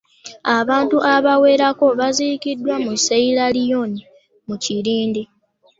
Abantu 0.57 0.97
abawerako 1.15 1.85
baziikiddwa 1.99 2.75
mu 2.85 2.93
Sierra 3.03 3.45
Leone 3.55 3.99
mu 4.47 4.55
kirindi. 4.63 5.21